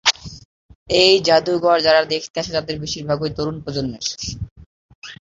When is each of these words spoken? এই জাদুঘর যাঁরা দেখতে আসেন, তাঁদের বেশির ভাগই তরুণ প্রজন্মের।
এই 0.99 1.13
জাদুঘর 1.27 1.77
যাঁরা 1.85 2.01
দেখতে 2.13 2.35
আসেন, 2.39 2.53
তাঁদের 2.57 2.77
বেশির 2.83 3.03
ভাগই 3.09 3.31
তরুণ 3.37 3.55
প্রজন্মের। 3.63 4.05